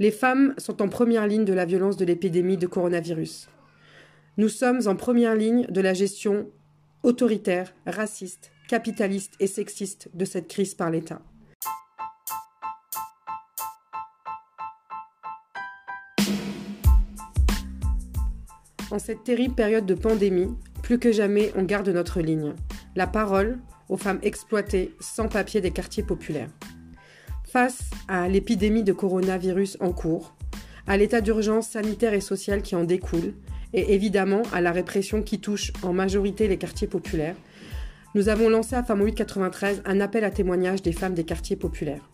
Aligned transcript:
Les 0.00 0.10
femmes 0.10 0.54
sont 0.56 0.80
en 0.80 0.88
première 0.88 1.26
ligne 1.26 1.44
de 1.44 1.52
la 1.52 1.66
violence 1.66 1.98
de 1.98 2.06
l'épidémie 2.06 2.56
de 2.56 2.66
coronavirus. 2.66 3.50
Nous 4.38 4.48
sommes 4.48 4.80
en 4.86 4.96
première 4.96 5.34
ligne 5.34 5.66
de 5.66 5.82
la 5.82 5.92
gestion 5.92 6.48
autoritaire, 7.02 7.74
raciste, 7.84 8.50
capitaliste 8.66 9.34
et 9.40 9.46
sexiste 9.46 10.08
de 10.14 10.24
cette 10.24 10.48
crise 10.48 10.74
par 10.74 10.90
l'État. 10.90 11.20
En 18.90 18.98
cette 18.98 19.22
terrible 19.22 19.54
période 19.54 19.84
de 19.84 19.94
pandémie, 19.94 20.48
plus 20.82 20.98
que 20.98 21.12
jamais, 21.12 21.52
on 21.56 21.62
garde 21.64 21.90
notre 21.90 22.22
ligne. 22.22 22.54
La 22.96 23.06
parole 23.06 23.58
aux 23.90 23.98
femmes 23.98 24.20
exploitées 24.22 24.94
sans 24.98 25.28
papier 25.28 25.60
des 25.60 25.72
quartiers 25.72 26.04
populaires. 26.04 26.48
Face 27.52 27.90
à 28.06 28.28
l'épidémie 28.28 28.84
de 28.84 28.92
coronavirus 28.92 29.76
en 29.80 29.92
cours, 29.92 30.36
à 30.86 30.96
l'état 30.96 31.20
d'urgence 31.20 31.70
sanitaire 31.70 32.14
et 32.14 32.20
social 32.20 32.62
qui 32.62 32.76
en 32.76 32.84
découle, 32.84 33.34
et 33.72 33.92
évidemment 33.92 34.42
à 34.52 34.60
la 34.60 34.70
répression 34.70 35.20
qui 35.20 35.40
touche 35.40 35.72
en 35.82 35.92
majorité 35.92 36.46
les 36.46 36.58
quartiers 36.58 36.86
populaires, 36.86 37.34
nous 38.14 38.28
avons 38.28 38.48
lancé 38.48 38.76
à 38.76 38.84
Femme 38.84 39.04
93 39.12 39.82
un 39.84 40.00
appel 40.00 40.22
à 40.22 40.30
témoignage 40.30 40.80
des 40.82 40.92
femmes 40.92 41.14
des 41.14 41.24
quartiers 41.24 41.56
populaires. 41.56 42.08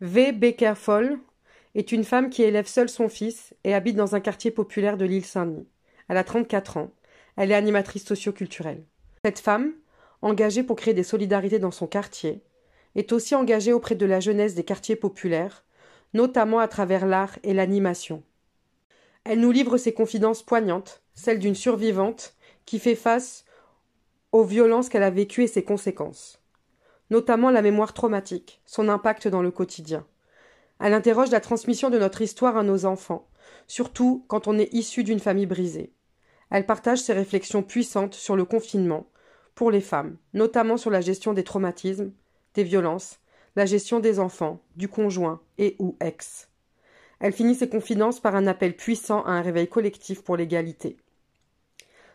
V. 0.00 0.32
Beckerfall 0.32 1.18
est 1.74 1.92
une 1.92 2.04
femme 2.04 2.30
qui 2.30 2.44
élève 2.44 2.66
seule 2.66 2.88
son 2.88 3.10
fils 3.10 3.52
et 3.64 3.74
habite 3.74 3.96
dans 3.96 4.14
un 4.14 4.20
quartier 4.20 4.50
populaire 4.50 4.96
de 4.96 5.04
l'île 5.04 5.26
Saint-Denis. 5.26 5.68
Elle 6.08 6.16
a 6.16 6.24
34 6.24 6.78
ans. 6.78 6.92
Elle 7.36 7.50
est 7.50 7.54
animatrice 7.54 8.06
socioculturelle. 8.06 8.86
Cette 9.22 9.38
femme, 9.38 9.72
engagée 10.22 10.62
pour 10.62 10.76
créer 10.76 10.94
des 10.94 11.02
solidarités 11.02 11.58
dans 11.58 11.70
son 11.70 11.86
quartier, 11.86 12.42
est 12.94 13.12
aussi 13.12 13.34
engagée 13.34 13.72
auprès 13.72 13.94
de 13.94 14.06
la 14.06 14.20
jeunesse 14.20 14.54
des 14.54 14.64
quartiers 14.64 14.96
populaires, 14.96 15.64
notamment 16.14 16.58
à 16.58 16.68
travers 16.68 17.06
l'art 17.06 17.38
et 17.42 17.54
l'animation. 17.54 18.22
Elle 19.24 19.40
nous 19.40 19.52
livre 19.52 19.76
ses 19.76 19.92
confidences 19.92 20.42
poignantes, 20.42 21.02
celles 21.14 21.38
d'une 21.38 21.54
survivante 21.54 22.34
qui 22.64 22.78
fait 22.78 22.94
face 22.94 23.44
aux 24.32 24.44
violences 24.44 24.88
qu'elle 24.88 25.02
a 25.02 25.10
vécues 25.10 25.44
et 25.44 25.48
ses 25.48 25.62
conséquences, 25.62 26.40
notamment 27.10 27.50
la 27.50 27.62
mémoire 27.62 27.92
traumatique, 27.92 28.60
son 28.64 28.88
impact 28.88 29.28
dans 29.28 29.42
le 29.42 29.50
quotidien. 29.50 30.06
Elle 30.80 30.94
interroge 30.94 31.30
la 31.30 31.40
transmission 31.40 31.90
de 31.90 31.98
notre 31.98 32.22
histoire 32.22 32.56
à 32.56 32.62
nos 32.62 32.84
enfants, 32.84 33.28
surtout 33.66 34.24
quand 34.28 34.48
on 34.48 34.58
est 34.58 34.72
issu 34.72 35.04
d'une 35.04 35.20
famille 35.20 35.46
brisée. 35.46 35.92
Elle 36.50 36.66
partage 36.66 37.00
ses 37.00 37.12
réflexions 37.12 37.62
puissantes 37.62 38.14
sur 38.14 38.36
le 38.36 38.44
confinement, 38.44 39.06
pour 39.54 39.70
les 39.70 39.80
femmes, 39.80 40.16
notamment 40.34 40.76
sur 40.76 40.90
la 40.90 41.00
gestion 41.00 41.32
des 41.32 41.44
traumatismes, 41.44 42.12
des 42.54 42.64
violences, 42.64 43.20
la 43.56 43.66
gestion 43.66 44.00
des 44.00 44.18
enfants, 44.18 44.60
du 44.76 44.88
conjoint 44.88 45.40
et 45.58 45.76
ou 45.78 45.96
ex. 46.00 46.48
Elle 47.20 47.32
finit 47.32 47.54
ses 47.54 47.68
confidences 47.68 48.20
par 48.20 48.34
un 48.34 48.46
appel 48.46 48.76
puissant 48.76 49.22
à 49.24 49.32
un 49.32 49.42
réveil 49.42 49.68
collectif 49.68 50.22
pour 50.22 50.36
l'égalité. 50.36 50.96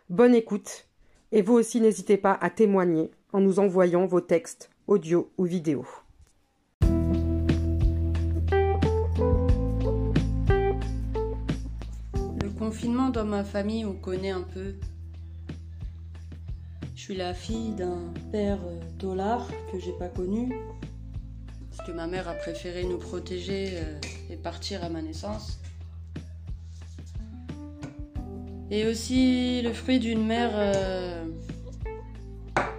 Bonne 0.09 0.35
écoute, 0.35 0.87
et 1.31 1.41
vous 1.41 1.53
aussi 1.53 1.79
n'hésitez 1.81 2.17
pas 2.17 2.37
à 2.41 2.49
témoigner 2.49 3.11
en 3.33 3.39
nous 3.39 3.59
envoyant 3.59 4.05
vos 4.05 4.21
textes, 4.21 4.69
audio 4.87 5.31
ou 5.37 5.45
vidéo. 5.45 5.85
confinement 12.57 13.09
dans 13.09 13.25
ma 13.25 13.43
famille, 13.43 13.85
on 13.85 13.93
connaît 13.93 14.31
un 14.31 14.41
peu. 14.41 14.73
Je 16.97 17.03
suis 17.03 17.15
la 17.15 17.35
fille 17.35 17.75
d'un 17.75 18.11
père 18.31 18.57
euh, 18.65 18.79
dollar 18.97 19.47
que 19.71 19.79
j'ai 19.79 19.91
pas 19.99 20.07
connu. 20.07 20.51
Parce 21.69 21.87
que 21.87 21.95
ma 21.95 22.07
mère 22.07 22.27
a 22.27 22.33
préféré 22.33 22.85
nous 22.85 22.97
protéger 22.97 23.73
euh, 23.73 23.99
et 24.31 24.35
partir 24.35 24.83
à 24.83 24.89
ma 24.89 25.03
naissance. 25.03 25.59
Et 28.71 28.87
aussi 28.87 29.61
le 29.61 29.73
fruit 29.73 29.99
d'une 29.99 30.25
mère 30.25 30.49
euh, 30.55 31.23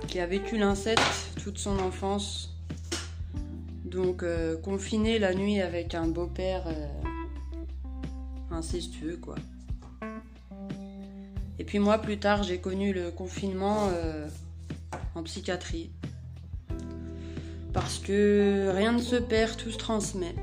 qui 0.09 0.19
a 0.19 0.27
vécu 0.27 0.59
l'inceste 0.59 1.01
toute 1.41 1.59
son 1.59 1.79
enfance. 1.79 2.57
Donc 3.85 4.25
confinée 4.63 5.21
la 5.21 5.33
nuit 5.33 5.61
avec 5.61 5.95
un 5.95 6.09
beau-père 6.09 6.67
incestueux 8.51 9.17
quoi. 9.17 9.37
Puis 11.69 11.81
moi, 11.81 11.99
plus 11.99 12.19
tard, 12.19 12.45
j'ai 12.45 12.63
connu 12.63 12.95
le 12.95 13.11
confinement 13.11 13.91
euh, 13.91 14.27
en 15.15 15.23
psychiatrie. 15.23 15.91
Parce 17.75 17.99
que 17.99 18.73
rien 18.75 18.93
ne 18.93 19.03
se 19.03 19.17
perd, 19.17 19.59
tout 19.59 19.71
se 19.71 19.77
transmet. 19.77 20.35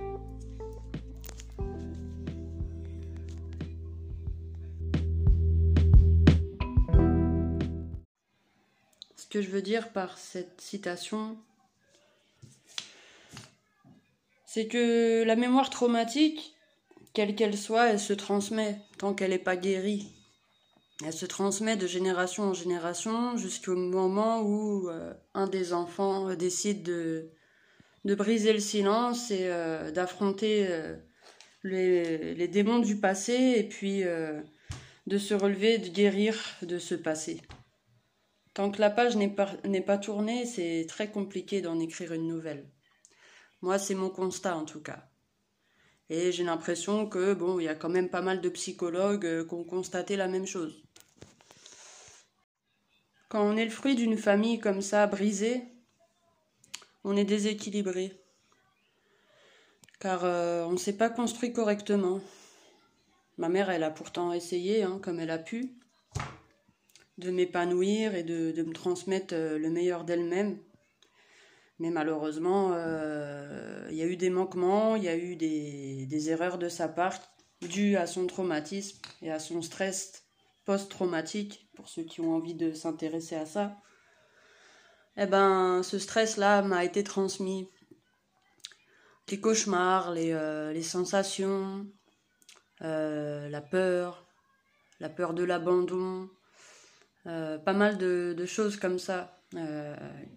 Ce 9.16 9.26
que 9.28 9.42
je 9.42 9.50
veux 9.50 9.64
dire 9.64 9.92
par 9.94 10.20
cette 10.20 10.62
citation, 10.62 11.38
c'est 14.46 14.68
que 14.68 15.24
la 15.24 15.36
mémoire 15.36 15.72
traumatique, 15.72 16.54
quelle 17.14 17.34
qu'elle 17.34 17.58
soit, 17.58 17.90
elle 17.90 18.00
se 18.00 18.14
transmet 18.14 18.78
tant 19.00 19.16
qu'elle 19.16 19.32
n'est 19.32 19.40
pas 19.40 19.56
guérie. 19.56 20.15
Elle 21.04 21.14
se 21.14 21.26
transmet 21.26 21.76
de 21.76 21.88
génération 21.88 22.44
en 22.44 22.54
génération 22.54 23.36
jusqu'au 23.36 23.76
moment 23.76 24.42
où 24.44 24.90
euh, 24.90 25.14
un 25.34 25.48
des 25.48 25.74
enfants 25.74 26.30
euh, 26.30 26.36
décide 26.36 26.84
de, 26.84 27.32
de 28.06 28.16
briser 28.16 28.54
le 28.54 28.62
silence 28.62 29.30
et 29.30 29.48
euh, 29.50 29.92
d'affronter 29.92 30.70
les, 31.64 32.34
les, 32.36 32.48
démons 32.48 32.80
du 32.80 32.98
passé 32.98 33.56
et 33.58 33.64
puis 33.68 34.04
de 34.04 35.18
se 35.18 35.34
relever, 35.34 35.80
de 35.80 35.90
guérir 35.90 36.38
de 36.62 36.80
ce 36.80 36.96
passé. 36.96 37.42
Tant 38.54 38.72
que 38.72 38.80
la 38.80 38.90
page 38.90 39.18
n'est 39.18 39.28
pas, 39.28 39.52
pas 39.86 39.98
tournée, 39.98 40.46
c'est 40.46 40.86
très 40.88 41.12
compliqué 41.12 41.62
d'en 41.62 41.80
écrire 41.80 42.14
une 42.14 42.28
nouvelle. 42.28 42.70
Moi, 43.62 43.80
c'est 43.80 43.96
mon 43.96 44.10
constat 44.10 44.56
en 44.56 44.64
tout 44.64 44.82
cas. 44.82 45.10
Et 46.10 46.32
j'ai 46.32 46.44
l'impression 46.44 47.08
que 47.10 47.34
bon, 47.34 47.60
il 47.60 47.64
y 47.64 47.68
a 47.68 47.76
quand 47.76 47.90
même 47.90 48.10
pas 48.10 48.22
mal 48.22 48.40
de 48.40 48.50
psychologues 48.50 49.48
qui 49.48 49.54
ont 49.54 49.64
constaté 49.66 50.16
la 50.16 50.28
même 50.28 50.46
chose. 50.46 50.85
Quand 53.30 53.44
on 53.44 53.58
est 53.58 53.66
le 53.66 53.72
fruit 53.72 53.96
d'une 53.96 54.18
famille 54.18 54.60
comme 54.60 54.82
ça, 54.82 55.08
brisée, 55.08 55.64
on 57.04 57.18
est 57.18 57.26
déséquilibré. 57.26 58.14
Car 60.00 60.24
euh, 60.24 60.66
on 60.66 60.74
ne 60.74 60.78
s'est 60.78 60.98
pas 60.98 61.10
construit 61.10 61.54
correctement. 61.54 62.20
Ma 63.38 63.50
mère, 63.50 63.70
elle 63.70 63.84
a 63.84 63.92
pourtant 63.92 64.34
essayé, 64.34 64.84
hein, 64.84 65.00
comme 65.02 65.20
elle 65.20 65.32
a 65.32 65.40
pu, 65.40 65.72
de 67.18 67.32
m'épanouir 67.32 68.16
et 68.16 68.24
de, 68.24 68.62
me 68.62 68.74
transmettre 68.74 69.34
euh, 69.34 69.58
le 69.58 69.70
meilleur 69.70 70.04
d'elle-même. 70.04 70.58
Mais 71.80 71.90
malheureusement, 71.90 72.72
euh, 72.74 73.88
il 73.90 73.98
y 73.98 74.02
a 74.02 74.06
eu 74.06 74.16
des 74.18 74.30
manquements, 74.30 74.96
il 74.96 75.04
y 75.04 75.10
a 75.10 75.18
eu 75.18 75.36
des, 75.36 76.06
des 76.06 76.30
erreurs 76.30 76.58
de 76.58 76.70
sa 76.70 76.88
part 76.88 77.20
dues 77.62 77.98
à 77.98 78.08
son 78.08 78.28
traumatisme 78.28 79.00
et 79.22 79.32
à 79.32 79.40
son 79.40 79.62
stress 79.62 80.24
post-traumatique, 80.66 81.65
pour 81.76 81.90
ceux 81.90 82.04
qui 82.04 82.22
ont 82.22 82.36
envie 82.36 82.56
de 82.56 82.74
s'intéresser 82.74 83.36
à 83.36 83.46
ça, 83.46 83.78
eh 85.18 85.26
ben, 85.26 85.82
ce 85.84 86.00
stress-là 86.00 86.62
m'a 86.62 86.84
été 86.84 87.04
transmis. 87.04 87.70
Les 89.30 89.40
cauchemars, 89.40 90.12
les, 90.12 90.34
euh, 90.34 90.82
sensations, 90.82 91.88
euh, 92.82 93.50
la 93.50 93.62
peur, 93.62 94.28
la 95.00 95.10
peur 95.10 95.34
de 95.34 95.44
l'abandon, 95.44 96.30
euh, 97.26 97.58
pas 97.58 97.74
mal 97.74 97.98
de, 97.98 98.46
choses 98.46 98.78
comme 98.78 99.00
ça 99.00 99.32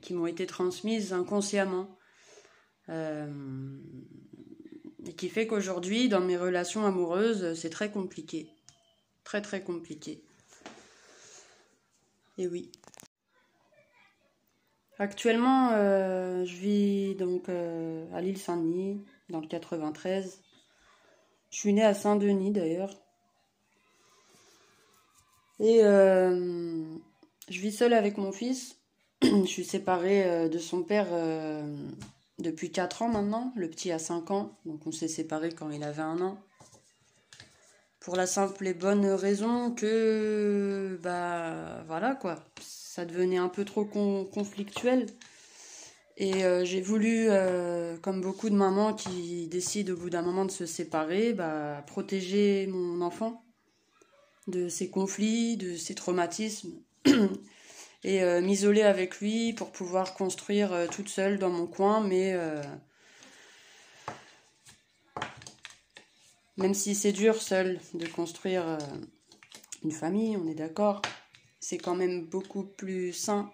qui 0.00 0.14
m'ont 0.14 0.26
été 0.26 0.46
transmises 0.46 1.12
inconsciemment. 1.12 1.98
et 2.88 3.26
qui 5.16 5.28
fait 5.28 5.46
qu'aujourd'hui, 5.46 6.08
dans 6.08 6.20
mes 6.20 6.36
relations 6.36 6.86
amoureuses, 6.86 7.54
c'est 7.54 7.70
très 7.70 7.90
compliqué 7.90 8.48
très 9.28 9.42
très 9.42 9.62
compliqué. 9.62 10.24
Et 12.38 12.46
oui. 12.46 12.70
Actuellement, 15.00 15.72
euh, 15.72 16.44
je 16.44 16.56
vis 16.56 17.14
donc 17.16 17.48
euh, 17.48 18.04
à 18.14 18.20
l'île 18.20 18.38
Saint-Denis, 18.38 19.04
dans 19.28 19.40
le 19.40 19.46
93. 19.46 20.40
Je 21.50 21.56
suis 21.56 21.72
née 21.72 21.84
à 21.84 21.94
Saint-Denis 21.94 22.52
d'ailleurs. 22.52 22.94
Et 25.60 25.84
euh, 25.84 26.84
je 27.48 27.60
vis 27.60 27.72
seule 27.72 27.92
avec 27.92 28.18
mon 28.18 28.30
fils. 28.32 28.76
je 29.22 29.44
suis 29.44 29.64
séparée 29.64 30.48
de 30.48 30.58
son 30.58 30.84
père 30.84 31.08
depuis 32.38 32.70
4 32.70 33.02
ans 33.02 33.08
maintenant. 33.08 33.52
Le 33.56 33.68
petit 33.68 33.90
a 33.90 33.98
5 33.98 34.30
ans, 34.30 34.56
donc 34.64 34.86
on 34.86 34.92
s'est 34.92 35.08
séparés 35.08 35.50
quand 35.50 35.70
il 35.70 35.82
avait 35.82 36.02
un 36.02 36.20
an. 36.20 36.38
Pour 38.08 38.16
la 38.16 38.26
simple 38.26 38.66
et 38.66 38.72
bonne 38.72 39.04
raison 39.04 39.70
que, 39.70 40.98
bah 41.02 41.84
voilà 41.88 42.14
quoi, 42.14 42.42
ça 42.58 43.04
devenait 43.04 43.36
un 43.36 43.50
peu 43.50 43.66
trop 43.66 43.84
conflictuel. 43.84 45.04
Et 46.16 46.46
euh, 46.46 46.64
j'ai 46.64 46.80
voulu, 46.80 47.26
euh, 47.28 47.98
comme 47.98 48.22
beaucoup 48.22 48.48
de 48.48 48.54
mamans 48.54 48.94
qui 48.94 49.46
décident 49.48 49.92
au 49.92 49.96
bout 49.98 50.08
d'un 50.08 50.22
moment 50.22 50.46
de 50.46 50.50
se 50.50 50.64
séparer, 50.64 51.34
bah, 51.34 51.84
protéger 51.86 52.66
mon 52.68 53.02
enfant 53.02 53.44
de 54.46 54.70
ses 54.70 54.88
conflits, 54.88 55.58
de 55.58 55.76
ses 55.76 55.94
traumatismes, 55.94 56.72
et 58.04 58.22
euh, 58.22 58.40
m'isoler 58.40 58.84
avec 58.84 59.20
lui 59.20 59.52
pour 59.52 59.70
pouvoir 59.70 60.14
construire 60.14 60.88
toute 60.90 61.10
seule 61.10 61.38
dans 61.38 61.50
mon 61.50 61.66
coin, 61.66 62.00
mais 62.00 62.34
même 66.58 66.74
si 66.74 66.94
c'est 66.94 67.12
dur 67.12 67.40
seul 67.40 67.80
de 67.94 68.06
construire 68.06 68.78
une 69.82 69.92
famille, 69.92 70.36
on 70.36 70.46
est 70.46 70.54
d'accord, 70.54 71.00
c'est 71.60 71.78
quand 71.78 71.94
même 71.94 72.26
beaucoup 72.26 72.64
plus 72.64 73.12
sain 73.12 73.50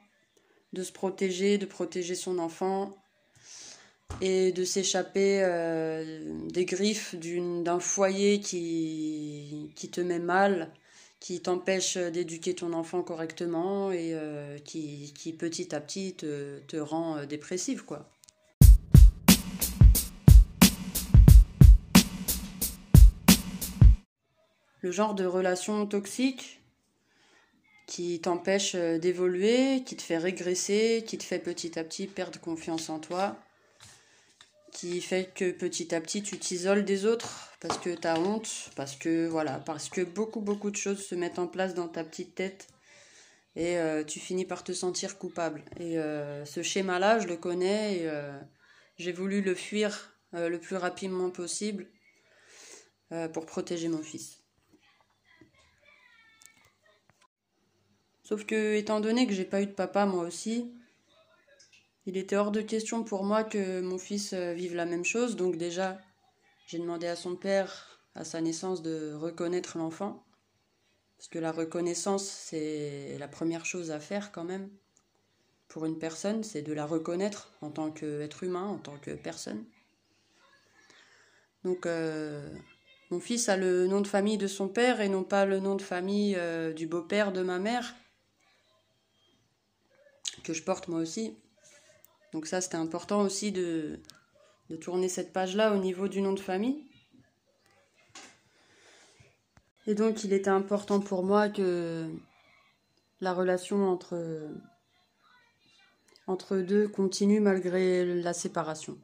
de 0.72 0.82
se 0.82 0.92
protéger, 0.92 1.58
de 1.58 1.66
protéger 1.66 2.14
son 2.14 2.38
enfant 2.38 2.96
et 4.20 4.52
de 4.52 4.64
s'échapper 4.64 5.40
euh, 5.42 6.20
des 6.48 6.64
griffes 6.64 7.14
d'un 7.14 7.80
foyer 7.80 8.40
qui, 8.40 9.72
te 9.90 10.00
met 10.00 10.18
mal, 10.18 10.72
qui 11.20 11.40
t'empêche 11.40 11.96
d'éduquer 11.96 12.54
ton 12.54 12.72
enfant 12.72 13.02
correctement 13.02 13.92
et 13.92 14.12
euh, 14.14 14.58
qui, 14.58 15.12
qui, 15.16 15.32
petit 15.32 15.74
à 15.74 15.80
petit 15.80 16.14
te, 16.14 16.58
te 16.60 16.76
rend 16.76 17.18
euh, 17.18 17.26
dépressif 17.26 17.82
quoi. 17.82 18.13
Le 24.84 24.90
genre 24.90 25.14
de 25.14 25.24
relation 25.24 25.86
toxique 25.86 26.60
qui 27.86 28.20
t'empêche 28.20 28.74
euh, 28.74 28.98
d'évoluer, 28.98 29.82
qui 29.82 29.96
te 29.96 30.02
fait 30.02 30.18
régresser, 30.18 31.04
qui 31.06 31.16
te 31.16 31.24
fait 31.24 31.38
petit 31.38 31.78
à 31.78 31.84
petit 31.84 32.06
perdre 32.06 32.38
confiance 32.38 32.90
en 32.90 32.98
toi, 32.98 33.34
qui 34.72 35.00
fait 35.00 35.32
que 35.34 35.52
petit 35.52 35.94
à 35.94 36.02
petit 36.02 36.22
tu 36.22 36.38
t'isoles 36.38 36.84
des 36.84 37.06
autres 37.06 37.50
parce 37.60 37.78
que 37.78 37.94
tu 37.94 38.06
as 38.06 38.20
honte, 38.20 38.68
parce 38.76 38.94
que 38.94 39.26
voilà, 39.26 39.58
parce 39.60 39.88
que 39.88 40.02
beaucoup 40.02 40.42
beaucoup 40.42 40.70
de 40.70 40.76
choses 40.76 41.02
se 41.02 41.14
mettent 41.14 41.38
en 41.38 41.46
place 41.46 41.72
dans 41.72 41.88
ta 41.88 42.04
petite 42.04 42.34
tête 42.34 42.66
et 43.56 43.78
euh, 43.78 44.04
tu 44.04 44.20
finis 44.20 44.44
par 44.44 44.64
te 44.64 44.72
sentir 44.72 45.16
coupable. 45.16 45.64
Et 45.80 45.96
euh, 45.96 46.44
ce 46.44 46.62
schéma-là, 46.62 47.20
je 47.20 47.26
le 47.26 47.38
connais 47.38 48.00
et 48.00 48.10
j'ai 48.98 49.12
voulu 49.12 49.40
le 49.40 49.54
fuir 49.54 50.14
le 50.34 50.58
plus 50.58 50.76
rapidement 50.76 51.30
possible 51.30 51.86
pour 53.32 53.46
protéger 53.46 53.88
mon 53.88 54.02
fils. 54.02 54.43
Sauf 58.24 58.46
que, 58.46 58.74
étant 58.74 59.00
donné 59.00 59.26
que 59.26 59.34
j'ai 59.34 59.44
pas 59.44 59.60
eu 59.60 59.66
de 59.66 59.72
papa 59.72 60.06
moi 60.06 60.24
aussi, 60.24 60.72
il 62.06 62.16
était 62.16 62.36
hors 62.36 62.50
de 62.50 62.62
question 62.62 63.04
pour 63.04 63.22
moi 63.22 63.44
que 63.44 63.80
mon 63.80 63.98
fils 63.98 64.32
euh, 64.32 64.54
vive 64.54 64.74
la 64.74 64.86
même 64.86 65.04
chose. 65.04 65.36
Donc, 65.36 65.56
déjà, 65.56 66.00
j'ai 66.66 66.78
demandé 66.78 67.06
à 67.06 67.16
son 67.16 67.36
père, 67.36 68.00
à 68.14 68.24
sa 68.24 68.40
naissance, 68.40 68.82
de 68.82 69.12
reconnaître 69.14 69.76
l'enfant. 69.76 70.24
Parce 71.18 71.28
que 71.28 71.38
la 71.38 71.52
reconnaissance, 71.52 72.24
c'est 72.24 73.16
la 73.18 73.28
première 73.28 73.66
chose 73.66 73.90
à 73.90 74.00
faire 74.00 74.32
quand 74.32 74.44
même 74.44 74.70
pour 75.68 75.86
une 75.86 75.98
personne, 75.98 76.44
c'est 76.44 76.62
de 76.62 76.72
la 76.72 76.86
reconnaître 76.86 77.50
en 77.60 77.70
tant 77.70 77.90
qu'être 77.90 78.44
humain, 78.44 78.64
en 78.64 78.78
tant 78.78 78.96
que 78.98 79.10
personne. 79.10 79.64
Donc, 81.64 81.86
euh, 81.86 82.48
mon 83.10 83.20
fils 83.20 83.48
a 83.48 83.56
le 83.56 83.86
nom 83.86 84.00
de 84.00 84.06
famille 84.06 84.38
de 84.38 84.46
son 84.46 84.68
père 84.68 85.00
et 85.00 85.08
non 85.08 85.24
pas 85.24 85.46
le 85.46 85.60
nom 85.60 85.74
de 85.74 85.82
famille 85.82 86.36
euh, 86.36 86.72
du 86.72 86.86
beau-père 86.86 87.32
de 87.32 87.42
ma 87.42 87.58
mère 87.58 87.94
que 90.42 90.52
je 90.52 90.62
porte 90.62 90.88
moi 90.88 91.00
aussi. 91.00 91.36
Donc 92.32 92.46
ça, 92.46 92.60
c'était 92.60 92.76
important 92.76 93.22
aussi 93.22 93.52
de, 93.52 94.00
tourner 94.80 95.08
cette 95.08 95.32
page-là 95.32 95.72
au 95.72 95.78
niveau 95.78 96.08
du 96.08 96.20
nom 96.20 96.32
de 96.32 96.40
famille. 96.40 96.84
Et 99.86 99.94
donc, 99.94 100.24
il 100.24 100.32
était 100.32 100.50
important 100.50 100.98
pour 100.98 101.22
moi 101.22 101.48
que 101.48 102.10
la 103.20 103.32
relation 103.32 103.88
entre, 103.88 104.48
entre 106.26 106.56
deux 106.56 106.88
continue 106.88 107.38
malgré 107.38 108.04
la 108.04 108.32
séparation. 108.32 108.98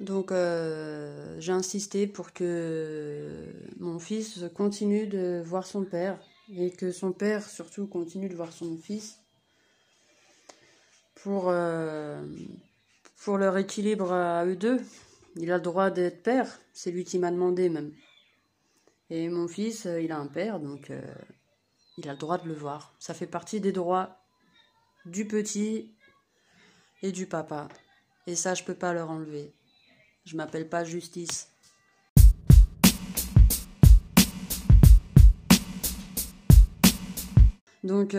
Donc, 0.00 0.32
euh, 0.32 1.36
j'ai 1.38 1.52
insisté 1.52 2.06
pour 2.06 2.32
que 2.32 3.52
mon 3.78 3.98
fils 3.98 4.44
continue 4.54 5.06
de 5.06 5.42
voir 5.44 5.66
son 5.66 5.84
père 5.84 6.18
et 6.48 6.70
que 6.70 6.90
son 6.90 7.12
père 7.12 7.48
surtout 7.48 7.86
continue 7.86 8.30
de 8.30 8.36
voir 8.36 8.52
son 8.52 8.78
fils 8.78 9.25
pour, 11.26 11.48
euh, 11.48 12.24
pour 13.24 13.36
leur 13.36 13.58
équilibre 13.58 14.12
à 14.12 14.46
eux 14.46 14.54
deux. 14.54 14.80
Il 15.34 15.50
a 15.50 15.56
le 15.56 15.60
droit 15.60 15.90
d'être 15.90 16.22
père, 16.22 16.46
c'est 16.72 16.92
lui 16.92 17.02
qui 17.02 17.18
m'a 17.18 17.32
demandé 17.32 17.68
même. 17.68 17.92
Et 19.10 19.28
mon 19.28 19.48
fils, 19.48 19.86
euh, 19.86 20.00
il 20.00 20.12
a 20.12 20.18
un 20.18 20.28
père, 20.28 20.60
donc 20.60 20.88
euh, 20.88 21.02
il 21.98 22.08
a 22.08 22.12
le 22.12 22.18
droit 22.18 22.38
de 22.38 22.46
le 22.46 22.54
voir. 22.54 22.94
Ça 23.00 23.12
fait 23.12 23.26
partie 23.26 23.60
des 23.60 23.72
droits 23.72 24.20
du 25.04 25.26
petit 25.26 25.96
et 27.02 27.10
du 27.10 27.26
papa. 27.26 27.66
Et 28.28 28.36
ça, 28.36 28.54
je 28.54 28.62
peux 28.62 28.76
pas 28.76 28.92
leur 28.92 29.10
enlever. 29.10 29.52
Je 30.26 30.36
m'appelle 30.36 30.68
pas 30.68 30.84
justice. 30.84 31.50
Donc, 37.82 38.14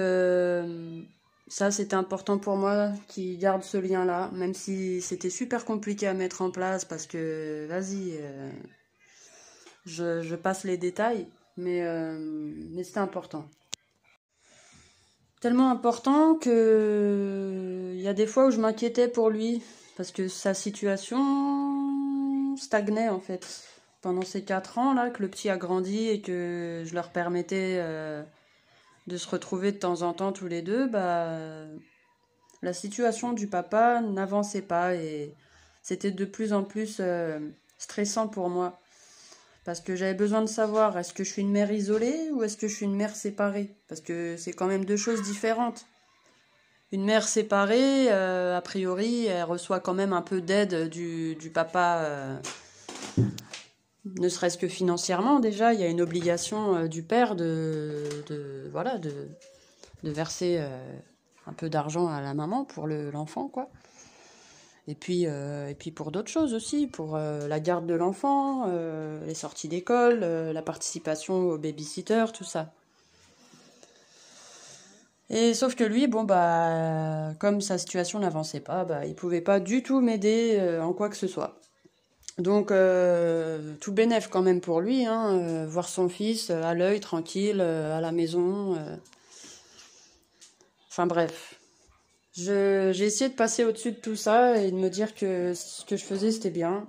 ça, 1.48 1.72
c'était 1.72 1.96
important 1.96 2.38
pour 2.38 2.58
moi 2.58 2.92
qu'il 3.08 3.38
garde 3.38 3.64
ce 3.64 3.78
lien-là, 3.78 4.30
même 4.34 4.54
si 4.54 5.02
c'était 5.02 5.30
super 5.30 5.64
compliqué 5.64 6.08
à 6.08 6.14
mettre 6.14 6.42
en 6.42 6.52
place 6.52 6.84
parce 6.84 7.08
que, 7.08 7.66
vas-y, 7.70 8.18
euh, 8.20 8.52
je, 9.86 10.36
passe 10.36 10.66
les 10.66 10.78
détails, 10.78 11.28
mais, 11.56 11.84
euh, 11.84 12.18
mais 12.72 12.84
c'était 12.84 13.00
important. 13.00 13.48
Tellement 15.40 15.72
important 15.72 16.36
que 16.36 17.94
il 17.96 18.02
y 18.02 18.08
a 18.08 18.14
des 18.14 18.28
fois 18.28 18.48
où 18.48 18.52
je 18.52 18.60
m'inquiétais 18.60 19.08
pour 19.08 19.30
lui 19.30 19.62
parce 19.96 20.12
que 20.12 20.28
sa 20.28 20.54
situation 20.54 22.56
stagnait 22.58 23.10
en 23.10 23.20
fait 23.20 23.64
pendant 24.02 24.24
ces 24.24 24.44
quatre 24.44 24.80
ans 24.80 24.96
là 24.96 25.12
que 25.12 25.22
le 25.22 25.30
petit 25.30 25.50
a 25.50 25.58
grandi 25.58 26.10
et 26.10 26.22
que 26.22 26.84
je 26.86 26.94
leur 26.96 27.12
permettais 27.12 27.78
euh, 27.80 28.24
de 29.08 29.18
se 29.18 29.28
retrouver 29.28 29.72
de 29.72 29.78
temps 29.78 30.02
en 30.02 30.14
temps 30.14 30.32
tous 30.32 30.48
les 30.48 30.62
deux, 30.62 30.88
bah, 30.88 31.66
la 32.62 32.74
situation 32.74 33.34
du 33.34 33.48
papa 33.48 34.02
n'avançait 34.02 34.62
pas 34.62 34.96
et 34.96 35.34
c'était 35.82 36.12
de 36.12 36.26
plus 36.26 36.54
en 36.54 36.64
plus 36.64 36.98
euh, 37.00 37.40
stressant 37.78 38.28
pour 38.28 38.50
moi. 38.50 38.80
Parce 39.64 39.82
que 39.82 39.96
j'avais 39.96 40.14
besoin 40.14 40.42
de 40.42 40.48
savoir 40.48 40.98
est-ce 40.98 41.14
que 41.14 41.24
je 41.24 41.32
suis 41.32 41.42
une 41.42 41.52
mère 41.52 41.72
isolée 41.72 42.30
ou 42.32 42.44
est-ce 42.44 42.58
que 42.58 42.68
je 42.68 42.76
suis 42.76 42.86
une 42.86 42.96
mère 42.96 43.16
séparée? 43.16 43.76
Parce 43.88 44.02
que 44.02 44.38
c'est 44.38 44.54
quand 44.54 44.68
même 44.68 44.86
deux 44.86 44.98
choses 44.98 45.22
différentes. 45.24 45.86
Une 46.94 47.04
mère 47.04 47.28
séparée, 47.28 48.12
euh, 48.12 48.58
a 48.58 48.62
priori, 48.62 49.26
elle 49.26 49.44
reçoit 49.44 49.82
quand 49.82 49.94
même 49.94 50.14
un 50.14 50.22
peu 50.22 50.40
d'aide 50.40 50.90
du, 50.90 51.36
du, 51.36 51.50
papa 51.50 52.00
euh, 52.00 52.38
ne 54.20 54.30
serait-ce 54.30 54.58
que 54.58 54.68
financièrement 54.68 55.40
déjà, 55.40 55.74
il 55.74 55.80
y 55.80 55.84
a 55.84 55.88
une 55.88 56.02
obligation 56.02 56.76
euh, 56.76 56.88
du 56.88 57.04
père 57.04 57.36
de, 57.36 58.04
voilà 58.72 58.98
de, 58.98 59.12
verser 60.04 60.58
euh, 60.60 61.00
un 61.46 61.54
peu 61.54 61.70
d'argent 61.70 62.08
à 62.08 62.22
la 62.22 62.34
maman 62.34 62.66
pour 62.66 62.88
l'enfant 62.88 63.48
quoi. 63.48 63.70
Et 64.88 64.96
puis 64.96 65.26
euh, 65.28 65.68
et 65.68 65.76
puis 65.76 65.92
pour 65.92 66.12
d'autres 66.12 66.32
choses 66.32 66.54
aussi, 66.54 66.88
pour 66.88 67.18
la 67.18 67.60
garde 67.60 67.86
de 67.88 67.94
l'enfant, 67.94 68.68
les 69.26 69.34
sorties 69.34 69.68
d'école, 69.68 70.20
la 70.20 70.62
participation 70.62 71.36
au 71.50 71.58
babysitter, 71.58 72.26
tout 72.34 72.46
ça. 72.46 72.72
Et 75.30 75.54
sauf 75.54 75.76
que 75.76 75.84
lui, 75.84 76.08
bon 76.08 76.24
bah 76.24 77.34
comme 77.40 77.60
sa 77.60 77.78
situation 77.78 78.20
n'avançait 78.20 78.62
pas, 78.62 78.86
bah 78.86 79.06
il 79.06 79.14
pouvait 79.14 79.42
pas 79.42 79.60
du 79.60 79.84
tout 79.84 80.00
m'aider 80.00 80.80
en 80.82 80.94
quoi 80.94 81.10
que 81.10 81.18
ce 81.18 81.28
soit. 81.28 81.60
Donc 82.38 82.70
euh, 82.70 83.74
tout 83.82 83.92
bénef 83.92 84.28
quand 84.28 84.44
même 84.44 84.62
pour 84.62 84.80
lui, 84.80 85.06
hein, 85.06 85.40
euh, 85.40 85.66
voir 85.68 85.90
son 85.90 86.08
fils 86.08 86.52
euh, 86.52 86.62
à 86.62 86.76
l'œil, 86.76 87.00
tranquille, 87.00 87.62
à 87.62 88.00
la 88.00 88.12
maison. 88.12 88.78
Enfin 90.90 91.08
bref. 91.08 91.56
J'ai 92.34 92.92
essayé 92.92 93.32
de 93.32 93.36
passer 93.36 93.64
au-dessus 93.64 93.94
de 93.94 93.98
tout 93.98 94.16
ça 94.16 94.62
et 94.62 94.70
de 94.70 94.76
me 94.76 94.90
dire 94.90 95.16
que 95.16 95.56
ce 95.56 95.84
que 95.86 95.98
je 95.98 96.06
faisais 96.06 96.32
c'était 96.32 96.52
bien. 96.52 96.88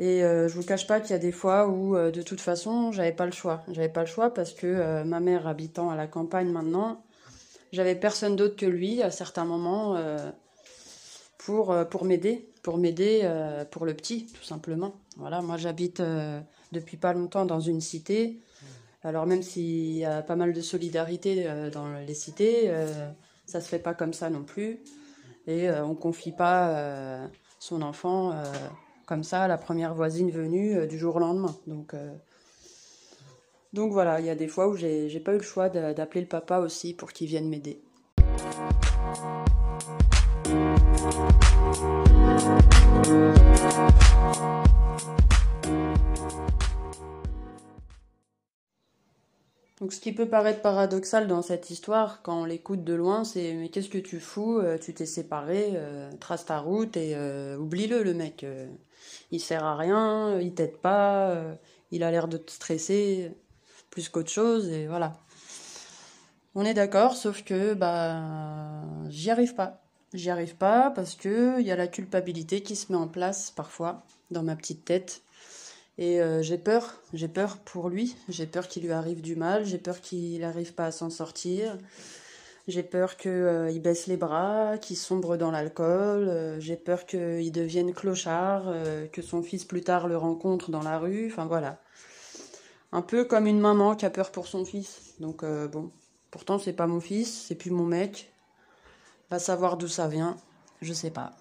Et 0.00 0.20
je 0.22 0.52
vous 0.52 0.64
cache 0.64 0.88
pas 0.88 1.00
qu'il 1.00 1.12
y 1.12 1.14
a 1.14 1.18
des 1.18 1.30
fois 1.30 1.68
où 1.68 1.94
de 1.96 2.22
toute 2.22 2.40
façon 2.40 2.90
j'avais 2.90 3.12
pas 3.12 3.26
le 3.26 3.30
choix. 3.30 3.62
J'avais 3.70 3.88
pas 3.88 4.00
le 4.00 4.06
choix 4.06 4.34
parce 4.34 4.52
que 4.52 5.04
ma 5.04 5.20
mère 5.20 5.46
habitant 5.46 5.90
à 5.90 5.96
la 5.96 6.08
campagne 6.08 6.50
maintenant, 6.50 7.04
j'avais 7.70 7.94
personne 7.94 8.34
d'autre 8.34 8.56
que 8.56 8.66
lui 8.66 9.00
à 9.00 9.12
certains 9.12 9.44
moments 9.44 9.96
pour 11.38 12.04
m'aider 12.04 12.51
pour 12.62 12.78
m'aider 12.78 13.20
euh, 13.24 13.64
pour 13.64 13.84
le 13.84 13.94
petit, 13.94 14.26
tout 14.26 14.44
simplement. 14.44 14.94
Voilà, 15.16 15.42
moi 15.42 15.56
j'habite 15.56 16.00
euh, 16.00 16.40
depuis 16.70 16.96
pas 16.96 17.12
longtemps 17.12 17.44
dans 17.44 17.60
une 17.60 17.80
cité. 17.80 18.40
Alors 19.02 19.26
même 19.26 19.42
s'il 19.42 19.94
y 19.94 20.04
a 20.04 20.22
pas 20.22 20.36
mal 20.36 20.52
de 20.52 20.60
solidarité 20.60 21.44
euh, 21.46 21.70
dans 21.70 21.92
les 21.98 22.14
cités, 22.14 22.72
ça 23.46 23.60
se 23.60 23.68
fait 23.68 23.80
pas 23.80 23.94
comme 23.94 24.12
ça 24.12 24.30
non 24.30 24.44
plus. 24.44 24.80
Et 25.48 25.68
on 25.68 25.96
confie 25.96 26.30
pas 26.30 27.28
son 27.58 27.82
enfant 27.82 28.32
comme 29.06 29.24
ça 29.24 29.42
à 29.42 29.48
la 29.48 29.58
première 29.58 29.92
voisine 29.92 30.30
venue 30.30 30.86
du 30.86 30.96
jour 30.96 31.16
au 31.16 31.18
lendemain. 31.18 31.56
Donc, 31.66 31.96
donc 33.72 33.90
voilà, 33.90 34.20
il 34.20 34.26
y 34.26 34.30
a 34.30 34.36
des 34.36 34.46
fois 34.46 34.68
où 34.68 34.76
j'ai 34.76 35.20
pas 35.20 35.32
eu 35.34 35.38
le 35.38 35.42
choix 35.42 35.68
d'appeler 35.68 36.20
le 36.20 36.28
papa 36.28 36.60
aussi 36.60 36.94
pour 36.94 37.12
qu'il 37.12 37.26
vienne 37.26 37.48
m'aider. 37.48 37.82
Donc 49.82 49.92
ce 49.92 49.98
qui 49.98 50.12
peut 50.12 50.28
paraître 50.28 50.62
paradoxal 50.62 51.26
dans 51.26 51.42
cette 51.42 51.70
histoire, 51.70 52.22
quand 52.22 52.42
on 52.42 52.44
l'écoute 52.44 52.84
de 52.84 52.94
loin, 52.94 53.24
c'est 53.24 53.54
mais 53.54 53.68
qu'est-ce 53.68 53.88
que 53.88 53.98
tu 53.98 54.20
fous 54.20 54.60
euh, 54.60 54.78
Tu 54.78 54.94
t'es 54.94 55.06
séparé, 55.06 55.72
euh, 55.74 56.08
trace 56.20 56.44
ta 56.46 56.60
route 56.60 56.96
et 56.96 57.16
euh, 57.16 57.56
oublie-le 57.56 58.04
le 58.04 58.14
mec. 58.14 58.46
il 59.32 59.40
sert 59.40 59.64
à 59.64 59.76
rien, 59.76 60.38
il 60.38 60.54
t'aide 60.54 60.76
pas, 60.76 61.36
il 61.90 62.04
a 62.04 62.12
l'air 62.12 62.28
de 62.28 62.36
te 62.36 62.52
stresser 62.52 63.36
plus 63.90 64.08
qu'autre 64.08 64.30
chose 64.30 64.68
et 64.68 64.86
voilà. 64.86 65.14
On 66.54 66.64
est 66.64 66.74
d'accord, 66.74 67.16
sauf 67.16 67.42
que 67.42 67.74
bah 67.74 68.22
j'y 69.08 69.30
arrive 69.32 69.56
pas. 69.56 69.81
J'y 70.14 70.28
arrive 70.28 70.56
pas 70.56 70.90
parce 70.90 71.14
que 71.14 71.58
il 71.60 71.66
y 71.66 71.70
a 71.70 71.76
la 71.76 71.88
culpabilité 71.88 72.62
qui 72.62 72.76
se 72.76 72.92
met 72.92 72.98
en 72.98 73.08
place 73.08 73.50
parfois 73.50 74.02
dans 74.30 74.42
ma 74.42 74.56
petite 74.56 74.84
tête. 74.84 75.22
Et 75.98 76.20
euh, 76.20 76.42
j'ai 76.42 76.58
peur, 76.58 76.98
j'ai 77.12 77.28
peur 77.28 77.58
pour 77.58 77.88
lui, 77.88 78.16
j'ai 78.28 78.46
peur 78.46 78.68
qu'il 78.68 78.82
lui 78.82 78.92
arrive 78.92 79.20
du 79.20 79.36
mal, 79.36 79.64
j'ai 79.64 79.78
peur 79.78 80.00
qu'il 80.00 80.40
n'arrive 80.40 80.74
pas 80.74 80.86
à 80.86 80.90
s'en 80.90 81.10
sortir, 81.10 81.76
j'ai 82.66 82.82
peur 82.82 83.16
qu'il 83.16 83.30
euh, 83.30 83.78
baisse 83.78 84.06
les 84.06 84.16
bras, 84.16 84.78
qu'il 84.78 84.96
sombre 84.96 85.36
dans 85.36 85.50
l'alcool, 85.50 86.28
euh, 86.28 86.60
j'ai 86.60 86.76
peur 86.76 87.04
qu'il 87.04 87.52
devienne 87.52 87.92
clochard, 87.92 88.72
que 89.12 89.20
son 89.20 89.42
fils 89.42 89.64
plus 89.64 89.82
tard 89.82 90.08
le 90.08 90.16
rencontre 90.16 90.70
dans 90.70 90.82
la 90.82 90.98
rue, 90.98 91.28
enfin 91.30 91.44
voilà. 91.46 91.78
Un 92.92 93.02
peu 93.02 93.24
comme 93.24 93.46
une 93.46 93.60
maman 93.60 93.94
qui 93.94 94.06
a 94.06 94.10
peur 94.10 94.32
pour 94.32 94.46
son 94.46 94.64
fils. 94.64 95.14
Donc 95.20 95.44
bon, 95.44 95.90
pourtant 96.30 96.58
c'est 96.58 96.72
pas 96.74 96.86
mon 96.86 97.00
fils, 97.00 97.46
c'est 97.48 97.54
plus 97.54 97.70
mon 97.70 97.84
mec. 97.84 98.31
Savoir 99.38 99.76
d'où 99.76 99.88
ça 99.88 100.08
vient, 100.08 100.36
je 100.80 100.92
sais 100.92 101.10
pas. 101.10 101.32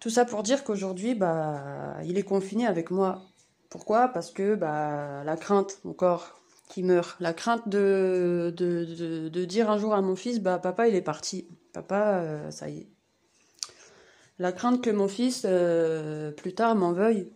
Tout 0.00 0.10
ça 0.10 0.24
pour 0.24 0.42
dire 0.42 0.64
qu'aujourd'hui, 0.64 1.14
bah, 1.14 1.94
il 2.04 2.18
est 2.18 2.24
confiné 2.24 2.66
avec 2.66 2.90
moi. 2.90 3.22
Pourquoi? 3.70 4.08
Parce 4.08 4.30
que 4.30 4.54
bah, 4.54 5.24
la 5.24 5.36
crainte, 5.36 5.80
encore, 5.84 6.42
qui 6.68 6.82
meurt. 6.82 7.16
La 7.20 7.32
crainte 7.32 7.68
de, 7.68 8.52
de, 8.56 9.44
dire 9.44 9.70
un 9.70 9.78
jour 9.78 9.94
à 9.94 10.02
mon 10.02 10.14
fils, 10.14 10.40
bah, 10.40 10.58
papa, 10.58 10.88
il 10.88 10.94
est 10.94 11.02
parti. 11.02 11.48
Papa, 11.72 12.18
euh, 12.18 12.50
ça 12.50 12.68
y 12.68 12.80
est. 12.80 12.88
La 14.38 14.52
crainte 14.52 14.82
que 14.82 14.90
mon 14.90 15.08
fils, 15.08 15.42
euh, 15.44 16.32
plus 16.32 16.54
tard, 16.54 16.74
m'en 16.74 16.92
veuille. 16.92 17.30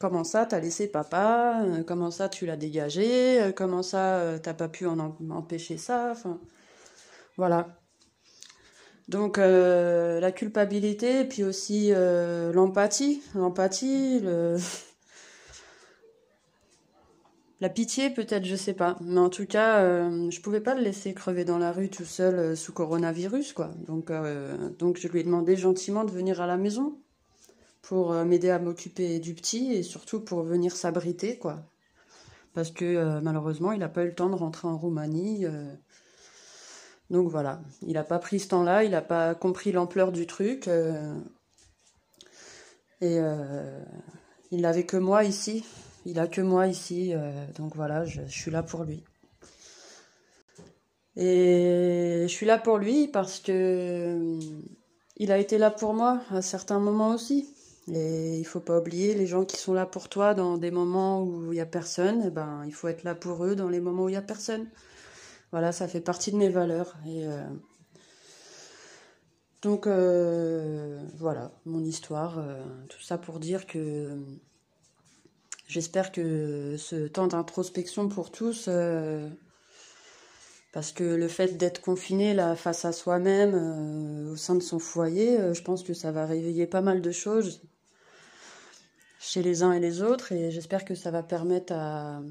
Comment 0.00 0.24
ça, 0.24 0.46
t'as 0.46 0.60
laissé 0.60 0.88
papa? 0.88 1.62
Euh, 1.62 1.84
Comment 1.84 2.10
ça, 2.10 2.28
tu 2.28 2.46
l'as 2.46 2.56
dégagé? 2.56 3.52
Comment 3.56 3.82
ça, 3.82 4.38
t'as 4.42 4.54
pas 4.54 4.68
pu 4.68 4.86
en 4.86 4.98
empêcher 4.98 5.76
ça? 5.76 6.14
Voilà. 7.36 7.78
Donc 9.08 9.38
euh, 9.38 10.20
la 10.20 10.32
culpabilité, 10.32 11.24
puis 11.24 11.44
aussi 11.44 11.90
euh, 11.92 12.52
l'empathie, 12.52 13.22
l'empathie, 13.34 14.20
le... 14.20 14.56
la 17.60 17.68
pitié 17.68 18.08
peut-être, 18.10 18.46
je 18.46 18.56
sais 18.56 18.72
pas. 18.72 18.96
Mais 19.02 19.20
en 19.20 19.28
tout 19.28 19.44
cas, 19.46 19.80
euh, 19.80 20.30
je 20.30 20.40
pouvais 20.40 20.60
pas 20.60 20.74
le 20.74 20.80
laisser 20.80 21.12
crever 21.12 21.44
dans 21.44 21.58
la 21.58 21.70
rue 21.70 21.90
tout 21.90 22.06
seul 22.06 22.56
sous 22.56 22.72
coronavirus, 22.72 23.52
quoi. 23.52 23.72
Donc, 23.86 24.10
donc 24.78 24.96
je 24.98 25.08
lui 25.08 25.20
ai 25.20 25.24
demandé 25.24 25.54
gentiment 25.56 26.04
de 26.04 26.10
venir 26.10 26.40
à 26.40 26.46
la 26.46 26.56
maison 26.56 26.96
pour 27.82 28.14
m'aider 28.24 28.48
à 28.48 28.58
m'occuper 28.58 29.18
du 29.18 29.34
petit 29.34 29.74
et 29.74 29.82
surtout 29.82 30.20
pour 30.20 30.42
venir 30.42 30.74
s'abriter, 30.74 31.36
quoi. 31.38 31.66
Parce 32.54 32.70
que 32.70 33.20
malheureusement, 33.20 33.72
il 33.72 33.80
n'a 33.80 33.90
pas 33.90 34.04
eu 34.04 34.08
le 34.08 34.14
temps 34.14 34.30
de 34.30 34.34
rentrer 34.34 34.68
en 34.68 34.78
Roumanie. 34.78 35.44
Donc 37.14 37.28
voilà, 37.28 37.60
il 37.86 37.92
n'a 37.92 38.02
pas 38.02 38.18
pris 38.18 38.40
ce 38.40 38.48
temps-là, 38.48 38.82
il 38.82 38.90
n'a 38.90 39.00
pas 39.00 39.36
compris 39.36 39.70
l'ampleur 39.70 40.10
du 40.10 40.26
truc. 40.26 40.66
Euh, 40.66 41.16
et 43.00 43.20
euh, 43.20 43.84
il 44.50 44.62
n'avait 44.62 44.82
que 44.82 44.96
moi 44.96 45.22
ici. 45.22 45.64
Il 46.06 46.18
a 46.18 46.26
que 46.26 46.40
moi 46.40 46.66
ici. 46.66 47.14
Euh, 47.14 47.30
donc 47.56 47.76
voilà, 47.76 48.04
je, 48.04 48.22
suis 48.22 48.50
là 48.50 48.64
pour 48.64 48.82
lui. 48.82 49.04
Et 51.14 52.22
je 52.22 52.32
suis 52.32 52.46
là 52.46 52.58
pour 52.58 52.78
lui 52.78 53.06
parce 53.06 53.38
que 53.38 54.36
il 55.16 55.30
a 55.30 55.38
été 55.38 55.56
là 55.56 55.70
pour 55.70 55.94
moi 55.94 56.20
à 56.30 56.42
certains 56.42 56.80
moments 56.80 57.14
aussi. 57.14 57.48
Et 57.92 58.40
il 58.40 58.44
faut 58.44 58.58
pas 58.58 58.80
oublier 58.80 59.14
les 59.14 59.28
gens 59.28 59.44
qui 59.44 59.56
sont 59.56 59.72
là 59.72 59.86
pour 59.86 60.08
toi 60.08 60.34
dans 60.34 60.58
des 60.58 60.72
moments 60.72 61.22
où 61.22 61.52
il 61.52 61.54
n'y 61.54 61.60
a 61.60 61.66
personne. 61.66 62.22
Et 62.22 62.26
eh 62.26 62.30
ben, 62.30 62.64
il 62.66 62.74
faut 62.74 62.88
être 62.88 63.04
là 63.04 63.14
pour 63.14 63.44
eux 63.44 63.54
dans 63.54 63.68
les 63.68 63.80
moments 63.80 64.02
où 64.02 64.08
il 64.08 64.12
n'y 64.12 64.18
a 64.18 64.22
personne. 64.22 64.66
Voilà, 65.54 65.70
ça 65.70 65.86
fait 65.86 66.00
partie 66.00 66.32
de 66.32 66.36
mes 66.36 66.48
valeurs. 66.48 66.96
Et 67.06 67.28
euh, 67.28 67.46
donc 69.62 69.86
euh, 69.86 70.98
voilà, 71.16 71.52
mon 71.64 71.84
histoire, 71.84 72.40
euh, 72.40 72.60
tout 72.88 73.00
ça 73.00 73.18
pour 73.18 73.38
dire 73.38 73.68
que 73.68 74.18
j'espère 75.68 76.10
que 76.10 76.74
ce 76.76 77.06
temps 77.06 77.28
d'introspection 77.28 78.08
pour 78.08 78.32
tous, 78.32 78.68
parce 80.72 80.90
que 80.90 81.04
le 81.04 81.28
fait 81.28 81.56
d'être 81.56 81.80
confiné 81.80 82.34
là 82.34 82.56
face 82.56 82.84
à 82.84 82.90
soi-même 82.90 84.32
au 84.32 84.34
sein 84.34 84.56
de 84.56 84.60
son 84.60 84.80
foyer, 84.80 85.54
je 85.54 85.62
pense 85.62 85.84
que 85.84 85.94
ça 85.94 86.10
va 86.10 86.26
réveiller 86.26 86.66
pas 86.66 86.80
mal 86.80 87.00
de 87.00 87.12
choses 87.12 87.62
chez 89.20 89.40
les 89.40 89.62
uns 89.62 89.70
et 89.70 89.78
les 89.78 90.02
autres, 90.02 90.32
et 90.32 90.50
j'espère 90.50 90.84
que 90.84 90.96
ça 90.96 91.12
va 91.12 91.22
permettre 91.22 91.72
à, 91.72 92.22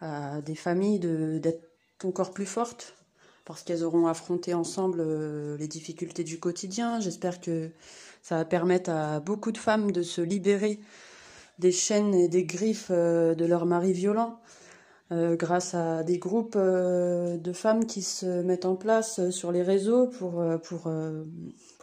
à 0.00 0.40
des 0.40 0.56
familles 0.56 0.98
d'être 0.98 1.67
encore 2.04 2.32
plus 2.32 2.46
fortes 2.46 2.94
parce 3.44 3.62
qu'elles 3.62 3.82
auront 3.82 4.06
affronté 4.06 4.52
ensemble 4.52 5.00
euh, 5.00 5.56
les 5.56 5.68
difficultés 5.68 6.22
du 6.22 6.38
quotidien. 6.38 7.00
J'espère 7.00 7.40
que 7.40 7.70
ça 8.22 8.36
va 8.36 8.44
permettre 8.44 8.90
à 8.90 9.20
beaucoup 9.20 9.52
de 9.52 9.58
femmes 9.58 9.90
de 9.90 10.02
se 10.02 10.20
libérer 10.20 10.80
des 11.58 11.72
chaînes 11.72 12.14
et 12.14 12.28
des 12.28 12.44
griffes 12.44 12.90
euh, 12.90 13.34
de 13.34 13.46
leurs 13.46 13.64
maris 13.64 13.94
violents 13.94 14.38
euh, 15.12 15.34
grâce 15.34 15.74
à 15.74 16.02
des 16.02 16.18
groupes 16.18 16.58
de 16.58 17.52
femmes 17.54 17.86
qui 17.86 18.02
se 18.02 18.42
mettent 18.42 18.66
en 18.66 18.76
place 18.76 19.30
sur 19.30 19.50
les 19.50 19.62
réseaux 19.62 20.08
pour 20.08 20.42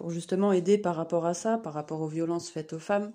justement 0.10 0.52
aider 0.52 0.78
par 0.78 0.96
rapport 0.96 1.26
à 1.26 1.34
ça, 1.34 1.58
par 1.58 1.74
rapport 1.74 2.02
aux 2.02 2.08
violences 2.08 2.52
faites 2.52 2.74
aux 2.74 2.80
femmes. 2.80 3.12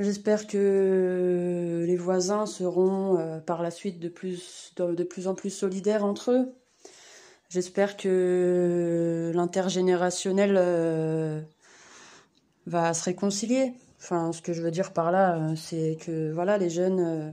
J'espère 0.00 0.48
que 0.48 1.84
les 1.86 1.96
voisins 1.96 2.46
seront 2.46 3.16
euh, 3.16 3.38
par 3.38 3.62
la 3.62 3.70
suite 3.70 4.00
de 4.00 4.08
plus, 4.08 4.72
de, 4.76 5.04
plus 5.04 5.28
en 5.28 5.36
plus 5.36 5.50
solidaires 5.50 6.04
entre 6.04 6.32
eux. 6.32 6.52
J'espère 7.48 7.96
que 7.96 9.30
l'intergénérationnel 9.34 10.56
euh, 10.56 11.40
va 12.66 12.92
se 12.92 13.04
réconcilier. 13.04 13.72
Enfin, 14.00 14.32
ce 14.32 14.42
que 14.42 14.52
je 14.52 14.62
veux 14.62 14.72
dire 14.72 14.92
par 14.92 15.12
là, 15.12 15.36
euh, 15.36 15.54
c'est 15.54 15.96
que 16.04 16.32
voilà, 16.32 16.58
les 16.58 16.70
jeunes 16.70 17.32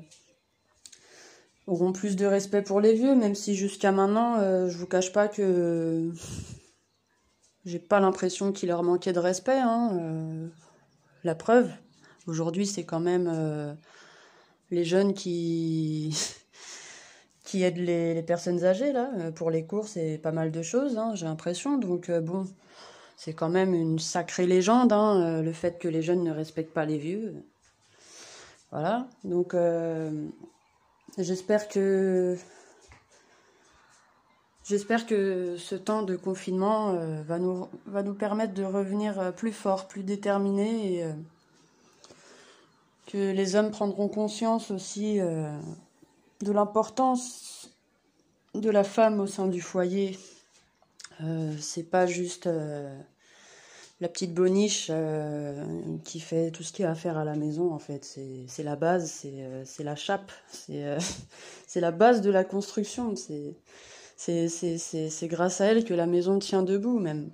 auront 1.65 1.93
plus 1.93 2.15
de 2.15 2.27
respect 2.27 2.61
pour 2.61 2.79
les 2.79 2.93
vieux, 2.93 3.15
même 3.15 3.33
si 3.33 3.55
jusqu'à 3.55 3.91
maintenant, 3.91 4.37
je 4.67 4.77
vous 4.77 4.87
cache 4.87 5.11
pas 5.11 5.27
que 5.27 6.11
j'ai 7.65 7.79
pas 7.79 7.99
l'impression 7.99 8.51
qu'il 8.51 8.69
leur 8.69 8.83
manquait 8.83 9.13
de 9.13 9.19
respect. 9.19 9.57
Hein, 9.57 10.49
la 11.23 11.35
preuve, 11.35 11.71
Aujourd'hui, 12.27 12.67
c'est 12.67 12.83
quand 12.83 12.99
même 12.99 13.27
euh, 13.33 13.73
les 14.69 14.83
jeunes 14.83 15.13
qui, 15.13 16.15
qui 17.43 17.63
aident 17.63 17.77
les, 17.77 18.21
personnes 18.21 18.63
âgées, 18.63 18.91
là, 18.91 19.11
euh, 19.17 19.31
pour 19.31 19.49
les 19.49 19.65
courses 19.65 19.97
et 19.97 20.17
pas 20.19 20.31
mal 20.31 20.51
de 20.51 20.61
choses, 20.61 20.97
hein, 20.97 21.15
j'ai 21.15 21.25
l'impression. 21.25 21.77
Donc, 21.77 22.09
euh, 22.09 22.21
bon, 22.21 22.45
c'est 23.17 23.33
quand 23.33 23.49
même 23.49 23.73
une 23.73 23.97
sacrée 23.97 24.45
légende, 24.45 24.93
hein, 24.93 25.41
le 25.41 25.51
fait 25.51 25.79
que 25.79 25.87
les 25.87 26.03
jeunes 26.03 26.23
ne 26.23 26.31
respectent 26.31 26.73
pas 26.73 26.85
les 26.85 26.97
vieux. 26.97 27.35
Voilà, 28.71 29.07
donc 29.25 29.53
j'espère 31.17 31.67
que 31.67 32.37
J'espère 34.63 35.05
que 35.05 35.57
ce 35.57 35.75
temps 35.75 36.03
de 36.03 36.15
confinement 36.15 36.93
va, 37.23 37.37
nous, 37.37 37.67
va 37.85 38.01
nous 38.01 38.13
permettre 38.13 38.53
de 38.53 38.63
revenir 38.63 39.33
plus 39.35 39.51
fort, 39.51 39.89
plus 39.89 40.03
déterminés 40.03 40.99
et, 40.99 41.05
les 43.13 43.55
hommes 43.55 43.71
prendront 43.71 44.07
conscience 44.07 44.71
aussi 44.71 45.19
euh, 45.19 45.51
de 46.41 46.51
l'importance 46.51 47.69
de 48.53 48.69
la 48.69 48.83
femme 48.83 49.19
au 49.19 49.27
sein 49.27 49.47
du 49.47 49.61
foyer. 49.61 50.17
Euh, 51.23 51.53
c'est 51.59 51.83
pas 51.83 52.05
juste 52.05 52.47
euh, 52.47 52.93
la 53.99 54.07
petite 54.07 54.33
boniche 54.33 54.91
qui 56.03 56.19
fait 56.19 56.51
tout 56.51 56.63
ce 56.63 56.73
qu'il 56.73 56.83
y 56.83 56.85
a 56.85 56.91
à 56.91 56.95
faire 56.95 57.17
à 57.17 57.25
la 57.25 57.35
maison, 57.35 57.73
en 57.73 57.79
fait. 57.79 58.19
C'est 58.47 58.63
la 58.63 58.75
base, 58.75 59.25
c'est 59.65 59.83
la 59.83 59.95
chape, 59.95 60.31
c'est 60.47 61.79
la 61.79 61.91
base 61.91 62.21
de 62.21 62.31
la 62.31 62.43
construction. 62.43 63.15
C'est 63.15 63.55
grâce 65.27 65.61
à 65.61 65.65
elle 65.65 65.85
que 65.85 65.93
la 65.93 66.07
maison 66.07 66.39
tient 66.39 66.63
debout 66.63 66.99
même. 66.99 67.31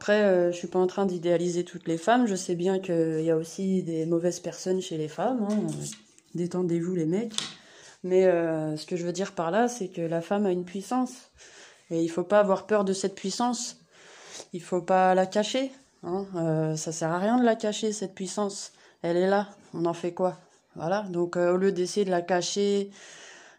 Après, 0.00 0.22
euh, 0.22 0.50
je 0.50 0.56
suis 0.56 0.66
pas 0.66 0.78
en 0.78 0.86
train 0.86 1.04
d'idéaliser 1.04 1.62
toutes 1.62 1.86
les 1.86 1.98
femmes. 1.98 2.26
Je 2.26 2.34
sais 2.34 2.54
bien 2.54 2.78
qu'il 2.78 3.20
y 3.20 3.30
a 3.30 3.36
aussi 3.36 3.82
des 3.82 4.06
mauvaises 4.06 4.40
personnes 4.40 4.80
chez 4.80 4.96
les 4.96 5.08
femmes. 5.08 5.46
Hein. 5.50 5.66
Détendez-vous 6.34 6.94
les 6.94 7.04
mecs. 7.04 7.34
Mais 8.02 8.24
euh, 8.24 8.78
ce 8.78 8.86
que 8.86 8.96
je 8.96 9.04
veux 9.04 9.12
dire 9.12 9.32
par 9.32 9.50
là, 9.50 9.68
c'est 9.68 9.88
que 9.88 10.00
la 10.00 10.22
femme 10.22 10.46
a 10.46 10.52
une 10.52 10.64
puissance. 10.64 11.12
Et 11.90 12.02
il 12.02 12.08
faut 12.08 12.22
pas 12.22 12.40
avoir 12.40 12.66
peur 12.66 12.86
de 12.86 12.94
cette 12.94 13.14
puissance. 13.14 13.76
Il 14.54 14.62
faut 14.62 14.80
pas 14.80 15.14
la 15.14 15.26
cacher. 15.26 15.70
Hein. 16.02 16.24
Euh, 16.34 16.76
ça 16.76 16.92
sert 16.92 17.10
à 17.10 17.18
rien 17.18 17.38
de 17.38 17.44
la 17.44 17.54
cacher, 17.54 17.92
cette 17.92 18.14
puissance. 18.14 18.72
Elle 19.02 19.18
est 19.18 19.28
là. 19.28 19.48
On 19.74 19.84
en 19.84 19.92
fait 19.92 20.14
quoi? 20.14 20.38
Voilà. 20.76 21.02
Donc 21.10 21.36
euh, 21.36 21.52
au 21.52 21.58
lieu 21.58 21.72
d'essayer 21.72 22.06
de 22.06 22.10
la 22.10 22.22
cacher, 22.22 22.90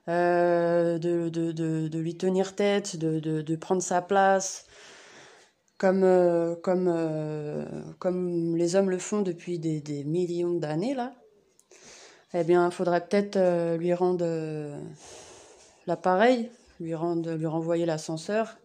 de, 0.07 0.97
de, 0.97 1.99
lui 1.99 2.17
tenir 2.17 2.55
tête, 2.55 2.97
de, 2.97 3.55
prendre 3.57 3.83
sa 3.83 4.01
place, 4.01 4.65
comme, 5.81 6.05
comme, 6.61 7.95
comme 7.97 8.55
les 8.55 8.75
hommes 8.75 8.91
le 8.91 8.99
font 8.99 9.23
depuis 9.23 9.57
des, 9.57 9.81
des 9.81 10.03
millions 10.03 10.53
d'années, 10.53 10.93
là, 10.93 11.11
eh 12.33 12.43
bien, 12.43 12.65
il 12.65 12.71
faudrait 12.71 13.05
peut-être 13.05 13.35
euh, 13.35 13.77
lui 13.77 13.93
rendre 13.93 14.23
euh, 14.25 14.79
l'appareil, 15.85 16.49
lui, 16.79 16.93
lui 16.93 17.45
renvoyer 17.45 17.85
l'ascenseur 17.85 18.57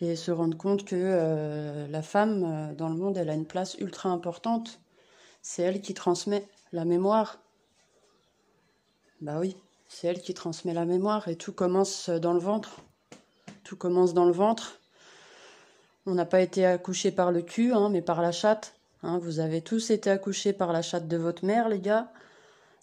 et 0.00 0.16
se 0.16 0.30
rendre 0.30 0.56
compte 0.56 0.84
que 0.84 0.96
euh, 0.96 1.86
la 1.88 2.02
femme 2.02 2.74
dans 2.76 2.88
le 2.88 2.96
monde, 2.96 3.16
elle 3.16 3.30
a 3.30 3.34
une 3.34 3.46
place 3.46 3.74
ultra 3.78 4.10
importante. 4.10 4.80
C'est 5.40 5.62
elle 5.62 5.80
qui 5.80 5.94
transmet 5.94 6.46
la 6.72 6.84
mémoire. 6.84 7.38
Bah 9.22 9.38
oui, 9.38 9.56
c'est 9.88 10.06
elle 10.08 10.20
qui 10.20 10.34
transmet 10.34 10.74
la 10.74 10.84
mémoire 10.84 11.28
et 11.28 11.36
tout 11.36 11.52
commence 11.52 12.10
dans 12.10 12.34
le 12.34 12.38
ventre. 12.38 12.80
Tout 13.64 13.76
commence 13.76 14.14
dans 14.14 14.26
le 14.26 14.32
ventre. 14.32 14.79
On 16.06 16.14
n'a 16.14 16.24
pas 16.24 16.40
été 16.40 16.64
accouché 16.64 17.10
par 17.10 17.30
le 17.30 17.42
cul, 17.42 17.72
hein, 17.72 17.88
mais 17.90 18.02
par 18.02 18.22
la 18.22 18.32
chatte. 18.32 18.74
Hein. 19.02 19.18
vous 19.18 19.40
avez 19.40 19.60
tous 19.60 19.90
été 19.90 20.10
accouchés 20.10 20.52
par 20.52 20.72
la 20.72 20.82
chatte 20.82 21.08
de 21.08 21.16
votre 21.16 21.44
mère, 21.44 21.68
les 21.68 21.80
gars. 21.80 22.10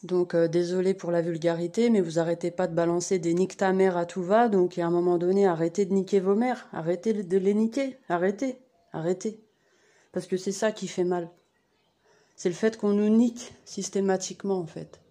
Donc 0.03 0.35
euh, 0.35 0.47
désolé 0.47 0.93
pour 0.93 1.11
la 1.11 1.21
vulgarité, 1.21 1.89
mais 1.89 2.01
vous 2.01 2.19
arrêtez 2.19 2.51
pas 2.51 2.67
de 2.67 2.75
balancer 2.75 3.17
des 3.17 3.33
nique 3.33 3.57
ta 3.57 3.73
mère 3.73 3.97
à 3.97 4.05
tout 4.05 4.21
va, 4.21 4.47
donc 4.47 4.77
à 4.77 4.85
un 4.85 4.91
moment 4.91 5.17
donné, 5.17 5.47
arrêtez 5.47 5.85
de 5.85 5.93
niquer 5.93 6.19
vos 6.19 6.35
mères, 6.35 6.67
arrêtez 6.71 7.13
de 7.13 7.37
les 7.37 7.53
niquer, 7.55 7.97
arrêtez, 8.07 8.59
arrêtez. 8.93 9.39
Parce 10.11 10.27
que 10.27 10.37
c'est 10.37 10.51
ça 10.51 10.71
qui 10.71 10.87
fait 10.87 11.03
mal. 11.03 11.29
C'est 12.35 12.49
le 12.49 12.55
fait 12.55 12.77
qu'on 12.77 12.93
nous 12.93 13.09
nique 13.09 13.53
systématiquement 13.65 14.59
en 14.59 14.67
fait. 14.67 15.01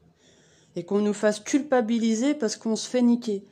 Et 0.77 0.85
qu'on 0.85 1.01
nous 1.01 1.15
fasse 1.15 1.41
culpabiliser 1.41 2.35
parce 2.35 2.55
qu'on 2.55 2.77
se 2.77 2.89
fait 2.89 3.03
niquer. 3.03 3.45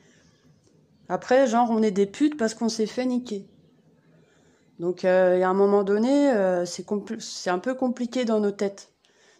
Après, 1.09 1.47
genre, 1.47 1.69
on 1.69 1.83
est 1.83 1.91
des 1.91 2.05
putes 2.05 2.37
parce 2.37 2.53
qu'on 2.53 2.69
s'est 2.69 2.85
fait 2.85 3.05
niquer. 3.05 3.45
Donc, 4.79 5.05
euh, 5.05 5.41
à 5.41 5.47
un 5.47 5.53
moment 5.53 5.83
donné, 5.83 6.31
euh, 6.31 6.65
c'est 6.65 7.49
un 7.49 7.59
peu 7.59 7.75
compliqué 7.75 8.25
dans 8.25 8.39
nos 8.39 8.51
têtes. 8.51 8.91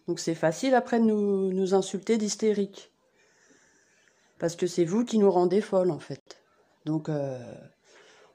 Donc 0.07 0.19
c'est 0.19 0.35
facile 0.35 0.75
après 0.75 0.99
de 0.99 1.05
nous, 1.05 1.73
insulter 1.73 2.17
d'hystérique. 2.17 2.91
Parce 4.39 4.55
que 4.55 4.67
c'est 4.67 4.85
vous 4.85 5.05
qui 5.05 5.17
nous 5.17 5.31
rendez 5.31 5.61
folles 5.61 5.91
en 5.91 5.99
fait. 5.99 6.41
Donc 6.85 7.09
euh, 7.09 7.39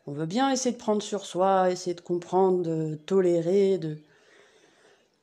on 0.06 0.12
veut 0.12 0.26
bien 0.26 0.50
essayer 0.50 0.72
de 0.72 0.80
prendre 0.80 1.02
sur 1.02 1.24
soi, 1.24 1.70
essayer 1.70 1.94
de 1.94 2.00
comprendre, 2.00 2.62
de 2.62 2.94
tolérer, 3.06 3.78
de... 3.78 3.98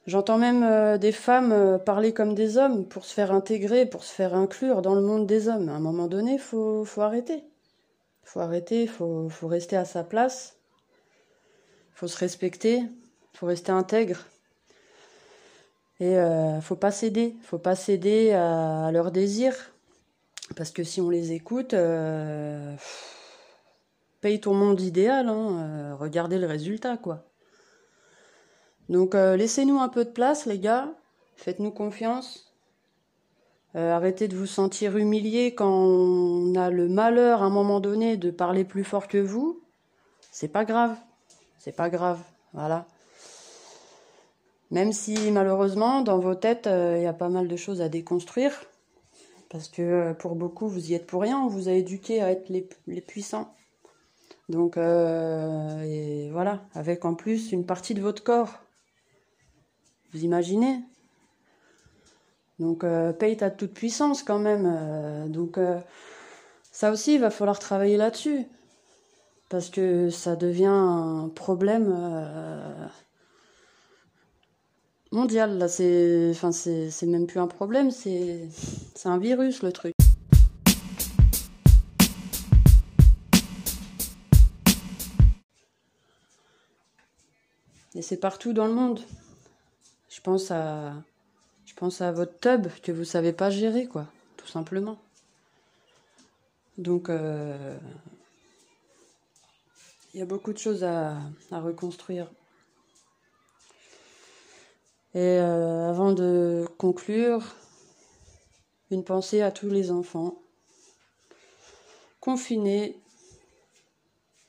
J'entends 0.06 0.38
même 0.38 0.64
euh, 0.64 0.98
des 0.98 1.12
femmes 1.12 1.52
euh, 1.52 1.78
parler 1.78 2.14
comme 2.14 2.34
des 2.34 2.58
hommes 2.58 2.88
pour 2.88 3.04
se 3.04 3.14
faire 3.14 3.34
intégrer, 3.34 3.86
pour 3.86 4.06
se 4.06 4.14
faire 4.14 4.34
inclure 4.34 4.82
dans 4.82 4.96
le 4.96 5.02
monde 5.02 5.28
des 5.28 5.50
hommes. 5.50 5.68
À 5.68 5.74
un 5.74 5.82
moment 5.82 6.08
donné, 6.08 6.38
faut, 6.38 6.86
faut 6.86 7.02
arrêter. 7.02 7.44
Faut 8.24 8.40
arrêter, 8.40 8.88
faut, 8.88 9.28
faut 9.28 9.48
rester 9.48 9.76
à 9.76 9.84
sa 9.84 10.06
place. 10.06 10.57
Faut 11.98 12.08
se 12.08 12.18
respecter, 12.18 12.84
faut 13.34 13.48
rester 13.48 13.72
intègre. 13.72 14.20
Et 16.00 16.16
euh, 16.16 16.62
faut 16.62 16.76
pas 16.76 16.92
céder, 16.92 17.36
faut 17.42 17.58
pas 17.58 17.74
céder 17.74 18.34
à, 18.34 18.92
leurs 18.92 19.10
désirs, 19.12 19.72
parce 20.56 20.70
que 20.70 20.84
si 20.84 21.02
on 21.02 21.10
les 21.10 21.32
écoute, 21.32 21.74
euh, 21.74 22.76
paye 24.22 24.40
ton 24.40 24.54
monde 24.54 24.80
idéal, 24.80 25.28
hein, 25.28 25.58
euh, 25.58 25.96
regardez 25.96 26.38
le 26.38 26.46
résultat, 26.46 26.98
quoi. 26.98 27.26
Donc 28.90 29.16
euh, 29.16 29.36
laissez-nous 29.36 29.80
un 29.80 29.90
peu 29.90 30.06
de 30.06 30.12
place, 30.12 30.46
les 30.46 30.60
gars, 30.60 30.94
faites-nous 31.36 31.72
confiance. 31.72 32.54
arrêtez 33.74 34.28
de 34.28 34.36
vous 34.36 34.46
sentir 34.46 34.98
humilié 34.98 35.56
quand 35.56 35.68
on 35.68 36.54
a 36.54 36.70
le 36.70 36.90
malheur 36.90 37.42
à 37.42 37.46
un 37.46 37.50
moment 37.50 37.80
donné 37.80 38.18
de 38.18 38.30
parler 38.30 38.66
plus 38.66 38.84
fort 38.84 39.08
que 39.08 39.18
vous. 39.18 39.64
C'est 40.32 40.48
pas 40.48 40.64
grave, 40.64 40.96
c'est 41.58 41.76
pas 41.76 41.90
grave, 41.90 42.20
voilà. 42.54 42.86
Même 44.72 44.92
si 44.92 45.32
malheureusement, 45.32 46.02
dans 46.02 46.20
vos 46.20 46.36
têtes, 46.36 46.68
euh, 46.68 46.98
il 46.98 47.04
y 47.04 47.08
a 47.08 47.14
pas 47.14 47.30
mal 47.30 47.48
de 47.48 47.56
choses 47.56 47.82
à 47.82 47.90
déconstruire. 47.90 48.54
Parce 49.50 49.70
que 49.70 49.82
euh, 49.82 50.14
pour 50.14 50.36
beaucoup, 50.36 50.68
vous 50.68 50.92
y 50.92 50.94
êtes 50.94 51.08
pour 51.08 51.22
rien. 51.22 51.40
On 51.40 51.48
vous 51.48 51.70
a 51.70 51.72
éduqué 51.72 52.22
à 52.22 52.32
être 52.32 52.50
les, 52.50 53.02
puissants. 53.02 53.54
Donc, 54.50 54.78
euh, 54.78 56.30
voilà, 56.32 56.66
avec 56.74 57.06
en 57.06 57.16
plus 57.16 57.52
une 57.52 57.66
partie 57.66 57.94
de 57.94 58.02
votre 58.02 58.24
corps. 58.24 58.60
Vous 60.14 60.24
imaginez? 60.24 60.82
Donc, 62.60 62.84
paye 63.20 63.38
ta 63.38 63.52
toute 63.52 63.74
puissance 63.74 64.24
quand 64.24 64.40
même. 64.40 65.30
donc, 65.30 65.60
ça 66.72 66.92
aussi, 66.92 67.16
il 67.16 67.22
va 67.22 67.30
falloir 67.30 67.60
travailler 67.60 67.98
là-dessus. 67.98 68.48
Parce 69.50 69.70
que 69.70 70.10
ça 70.10 70.36
devient 70.36 70.66
un 70.66 71.32
problème 71.34 71.96
mondial. 75.12 75.58
Là, 75.58 75.68
c'est, 75.68 76.30
enfin, 76.32 76.52
c'est, 76.52 76.90
c'est 76.90 77.06
même 77.06 77.28
plus 77.28 77.40
un 77.40 77.48
problème, 77.48 77.92
c'est, 77.92 78.50
c'est 78.96 79.10
un 79.10 79.18
virus 79.18 79.64
le 79.64 79.72
truc. 79.72 79.94
Et 87.96 88.02
c'est 88.04 88.18
partout 88.18 88.54
dans 88.54 88.68
le 88.68 88.74
monde. 88.74 89.00
Je 90.10 90.22
pense 90.22 90.52
à, 90.52 90.94
je 91.66 91.74
pense 91.74 92.02
à 92.02 92.12
votre 92.12 92.40
tub 92.40 92.68
que 92.84 92.92
vous 92.92 93.06
savez 93.06 93.34
pas 93.34 93.50
gérer, 93.50 93.88
quoi, 93.88 94.06
tout 94.36 94.46
simplement. 94.48 95.00
Donc, 96.78 97.10
euh, 97.10 97.76
il 100.18 100.22
y 100.22 100.24
a 100.24 100.26
beaucoup 100.26 100.52
de 100.52 100.58
choses 100.58 100.84
à, 100.84 101.16
à 101.52 101.60
reconstruire. 101.60 102.28
Et 105.14 105.20
euh, 105.20 105.88
avant 105.88 106.12
de 106.12 106.66
conclure, 106.80 107.56
une 108.90 109.04
pensée 109.04 109.44
à 109.44 109.52
tous 109.52 109.70
les 109.70 109.92
enfants 109.92 110.42
confinés 112.20 113.00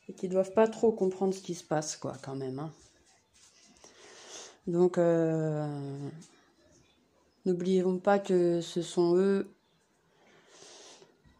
et 0.08 0.14
qui 0.14 0.28
doivent 0.28 0.54
pas 0.54 0.68
trop 0.68 0.90
comprendre 0.90 1.34
ce 1.34 1.42
qui 1.42 1.54
se 1.54 1.64
passe, 1.64 1.98
quoi, 1.98 2.14
quand 2.22 2.34
même. 2.34 2.60
Hein. 2.60 2.72
Donc, 4.66 4.96
euh, 4.96 5.68
n'oublions 7.44 7.98
pas 7.98 8.18
que 8.18 8.62
ce 8.62 8.80
sont 8.80 9.18
eux 9.18 9.54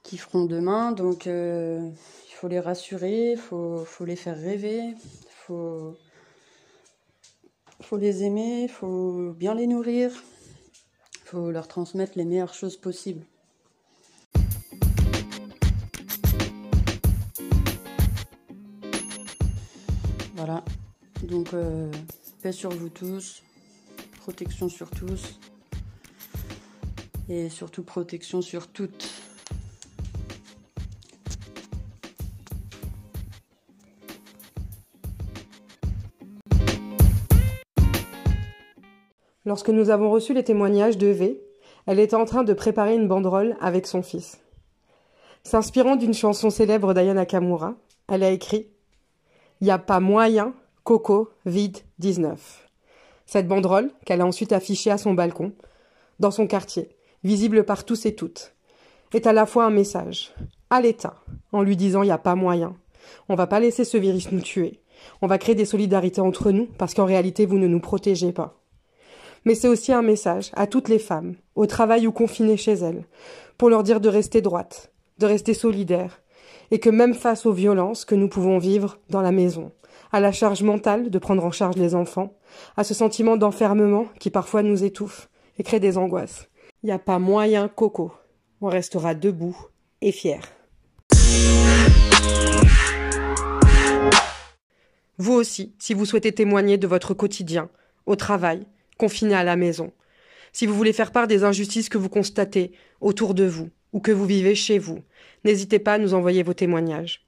qui 0.02 0.18
feront 0.18 0.44
demain. 0.44 0.92
Donc, 0.92 1.26
euh, 1.26 1.80
faut 2.38 2.46
les 2.46 2.60
rassurer, 2.60 3.34
faut, 3.34 3.84
faut, 3.84 4.04
les 4.04 4.14
faire 4.14 4.38
rêver, 4.38 4.94
faut 5.28 5.96
faut 7.80 7.96
les 7.96 8.22
aimer, 8.22 8.68
faut 8.68 9.32
bien 9.32 9.56
les 9.56 9.66
nourrir, 9.66 10.12
faut 11.24 11.50
leur 11.50 11.66
transmettre 11.66 12.12
les 12.14 12.24
meilleures 12.24 12.54
choses 12.54 12.76
possibles. 12.76 13.24
Voilà, 20.36 20.64
donc 21.24 21.52
euh, 21.54 21.90
paix 22.40 22.52
sur 22.52 22.70
vous 22.70 22.88
tous, 22.88 23.42
protection 24.18 24.68
sur 24.68 24.90
tous, 24.90 25.40
et 27.28 27.48
surtout 27.48 27.82
protection 27.82 28.42
sur 28.42 28.68
toutes. 28.68 29.17
Lorsque 39.48 39.70
nous 39.70 39.88
avons 39.88 40.10
reçu 40.10 40.34
les 40.34 40.44
témoignages 40.44 40.98
de 40.98 41.06
V, 41.06 41.40
elle 41.86 42.00
était 42.00 42.16
en 42.16 42.26
train 42.26 42.44
de 42.44 42.52
préparer 42.52 42.94
une 42.94 43.08
banderole 43.08 43.56
avec 43.62 43.86
son 43.86 44.02
fils. 44.02 44.38
S'inspirant 45.42 45.96
d'une 45.96 46.12
chanson 46.12 46.50
célèbre 46.50 46.92
d'Ayana 46.92 47.24
Kamura, 47.24 47.74
elle 48.10 48.24
a 48.24 48.30
écrit 48.30 48.66
Y 49.62 49.70
a 49.70 49.78
pas 49.78 50.00
moyen, 50.00 50.52
Coco, 50.84 51.30
vide 51.46 51.78
19. 51.98 52.68
Cette 53.24 53.48
banderole, 53.48 53.90
qu'elle 54.04 54.20
a 54.20 54.26
ensuite 54.26 54.52
affichée 54.52 54.90
à 54.90 54.98
son 54.98 55.14
balcon, 55.14 55.52
dans 56.20 56.30
son 56.30 56.46
quartier, 56.46 56.90
visible 57.24 57.64
par 57.64 57.84
tous 57.84 58.04
et 58.04 58.14
toutes, 58.14 58.52
est 59.14 59.26
à 59.26 59.32
la 59.32 59.46
fois 59.46 59.64
un 59.64 59.70
message 59.70 60.34
à 60.68 60.82
l'État, 60.82 61.14
en 61.52 61.62
lui 61.62 61.78
disant 61.78 62.04
n'y 62.04 62.10
a 62.10 62.18
pas 62.18 62.34
moyen. 62.34 62.76
On 63.30 63.34
va 63.34 63.46
pas 63.46 63.60
laisser 63.60 63.84
ce 63.84 63.96
virus 63.96 64.30
nous 64.30 64.42
tuer. 64.42 64.82
On 65.22 65.26
va 65.26 65.38
créer 65.38 65.54
des 65.54 65.64
solidarités 65.64 66.20
entre 66.20 66.50
nous, 66.50 66.66
parce 66.76 66.92
qu'en 66.92 67.06
réalité, 67.06 67.46
vous 67.46 67.56
ne 67.56 67.66
nous 67.66 67.80
protégez 67.80 68.32
pas. 68.32 68.57
Mais 69.48 69.54
c'est 69.54 69.68
aussi 69.68 69.94
un 69.94 70.02
message 70.02 70.50
à 70.52 70.66
toutes 70.66 70.90
les 70.90 70.98
femmes, 70.98 71.34
au 71.54 71.64
travail 71.64 72.06
ou 72.06 72.12
confinées 72.12 72.58
chez 72.58 72.74
elles, 72.74 73.06
pour 73.56 73.70
leur 73.70 73.82
dire 73.82 73.98
de 73.98 74.10
rester 74.10 74.42
droites, 74.42 74.92
de 75.16 75.24
rester 75.24 75.54
solidaires, 75.54 76.20
et 76.70 76.78
que 76.80 76.90
même 76.90 77.14
face 77.14 77.46
aux 77.46 77.52
violences 77.54 78.04
que 78.04 78.14
nous 78.14 78.28
pouvons 78.28 78.58
vivre 78.58 78.98
dans 79.08 79.22
la 79.22 79.32
maison, 79.32 79.72
à 80.12 80.20
la 80.20 80.32
charge 80.32 80.62
mentale 80.62 81.08
de 81.08 81.18
prendre 81.18 81.42
en 81.46 81.50
charge 81.50 81.76
les 81.76 81.94
enfants, 81.94 82.36
à 82.76 82.84
ce 82.84 82.92
sentiment 82.92 83.38
d'enfermement 83.38 84.04
qui 84.20 84.28
parfois 84.28 84.62
nous 84.62 84.84
étouffe 84.84 85.30
et 85.58 85.62
crée 85.62 85.80
des 85.80 85.96
angoisses. 85.96 86.50
Il 86.82 86.88
n'y 86.88 86.92
a 86.92 86.98
pas 86.98 87.18
moyen, 87.18 87.68
Coco. 87.68 88.12
On 88.60 88.68
restera 88.68 89.14
debout 89.14 89.56
et 90.02 90.12
fiers. 90.12 90.40
Vous 95.16 95.32
aussi, 95.32 95.74
si 95.78 95.94
vous 95.94 96.04
souhaitez 96.04 96.32
témoigner 96.32 96.76
de 96.76 96.86
votre 96.86 97.14
quotidien, 97.14 97.70
au 98.04 98.14
travail, 98.14 98.66
confiné 98.98 99.34
à 99.34 99.44
la 99.44 99.56
maison, 99.56 99.92
si 100.52 100.66
vous 100.66 100.74
voulez 100.74 100.92
faire 100.92 101.12
part 101.12 101.26
des 101.26 101.44
injustices 101.44 101.88
que 101.88 101.98
vous 101.98 102.08
constatez 102.08 102.72
autour 103.00 103.34
de 103.34 103.44
vous 103.44 103.70
ou 103.92 104.00
que 104.00 104.12
vous 104.12 104.26
vivez 104.26 104.54
chez 104.54 104.78
vous, 104.78 104.98
n'hésitez 105.44 105.78
pas 105.78 105.94
à 105.94 105.98
nous 105.98 106.14
envoyer 106.14 106.42
vos 106.42 106.54
témoignages. 106.54 107.24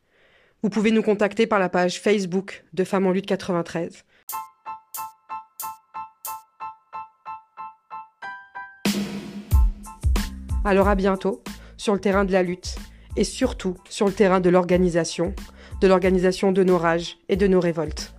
Vous 0.62 0.68
pouvez 0.68 0.90
nous 0.90 1.02
contacter 1.02 1.46
par 1.46 1.58
la 1.58 1.68
page 1.68 2.00
Facebook 2.00 2.64
de 2.74 2.84
Femmes 2.84 3.06
en 3.06 3.12
lutte 3.12 3.26
93. 3.26 4.04
Alors 10.64 10.88
à 10.88 10.94
bientôt 10.94 11.42
sur 11.78 11.94
le 11.94 12.00
terrain 12.00 12.26
de 12.26 12.32
la 12.32 12.42
lutte 12.42 12.76
et 13.16 13.24
surtout 13.24 13.76
sur 13.88 14.06
le 14.06 14.12
terrain 14.12 14.40
de 14.40 14.50
l'organisation, 14.50 15.34
de 15.80 15.88
l'organisation 15.88 16.52
de 16.52 16.62
nos 16.62 16.76
rages 16.76 17.16
et 17.28 17.36
de 17.36 17.46
nos 17.46 17.60
révoltes. 17.60 18.14